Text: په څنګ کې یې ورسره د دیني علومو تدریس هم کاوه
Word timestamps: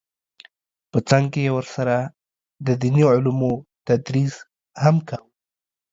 په 0.91 0.97
څنګ 1.09 1.25
کې 1.33 1.41
یې 1.45 1.51
ورسره 1.57 1.95
د 2.67 2.67
دیني 2.81 3.03
علومو 3.11 3.51
تدریس 3.87 4.33
هم 4.83 4.95
کاوه 5.07 5.29